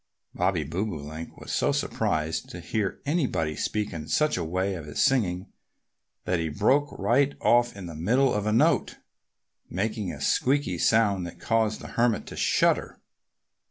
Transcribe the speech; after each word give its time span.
Bobby 0.33 0.63
Bobolink 0.63 1.37
was 1.37 1.51
so 1.51 1.71
surprised 1.71 2.49
to 2.49 2.59
hear 2.59 2.99
anybody 3.05 3.55
speak 3.55 3.93
in 3.93 4.07
such 4.07 4.35
a 4.35 4.43
way 4.43 4.73
of 4.73 4.87
his 4.87 4.99
singing 4.99 5.51
that 6.25 6.39
he 6.39 6.49
broke 6.49 6.91
right 6.97 7.35
off 7.39 7.75
in 7.77 7.85
the 7.85 7.93
middle 7.93 8.33
of 8.33 8.47
a 8.47 8.51
note, 8.51 8.97
making 9.69 10.11
a 10.11 10.19
squeaky 10.19 10.79
sound 10.79 11.27
that 11.27 11.39
caused 11.39 11.81
the 11.81 11.87
Hermit 11.89 12.25
to 12.25 12.35
shudder. 12.35 12.99